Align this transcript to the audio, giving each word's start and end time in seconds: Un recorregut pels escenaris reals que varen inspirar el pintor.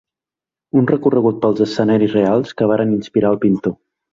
Un 0.79 0.87
recorregut 0.91 1.37
pels 1.43 1.61
escenaris 1.67 2.17
reals 2.17 2.59
que 2.63 2.71
varen 2.73 2.99
inspirar 2.99 3.35
el 3.37 3.43
pintor. 3.45 3.79